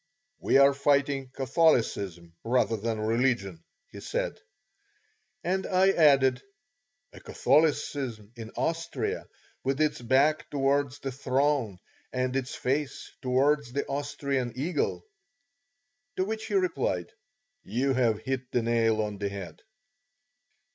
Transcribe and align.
"We 0.39 0.57
are 0.57 0.73
fighting 0.73 1.29
Catholicism 1.31 2.33
rather 2.43 2.75
than 2.75 2.99
religion," 2.99 3.63
he 3.91 3.99
said; 3.99 4.39
and 5.43 5.67
I 5.67 5.91
added, 5.91 6.41
"A 7.13 7.19
Catholicism 7.19 8.31
in 8.35 8.49
Austria, 8.57 9.27
with 9.63 9.79
its 9.79 10.01
back 10.01 10.49
towards 10.49 10.97
the 11.01 11.11
throne 11.11 11.77
and 12.11 12.35
its 12.35 12.55
face 12.55 13.11
towards 13.21 13.73
the 13.73 13.85
Austrian 13.85 14.53
eagle;" 14.55 15.05
to 16.15 16.25
which 16.25 16.47
he 16.47 16.55
replied, 16.55 17.11
"You 17.61 17.93
have 17.93 18.21
hit 18.23 18.49
the 18.51 18.63
nail 18.63 19.03
on 19.03 19.19
the 19.19 19.29
head." 19.29 19.61